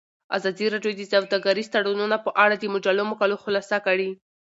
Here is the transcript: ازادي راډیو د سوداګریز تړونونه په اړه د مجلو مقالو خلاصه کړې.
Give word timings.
ازادي 0.37 0.65
راډیو 0.73 0.93
د 0.97 1.01
سوداګریز 1.11 1.67
تړونونه 1.75 2.17
په 2.25 2.31
اړه 2.43 2.55
د 2.57 2.63
مجلو 2.75 3.03
مقالو 3.11 3.41
خلاصه 3.43 3.77
کړې. 3.85 4.09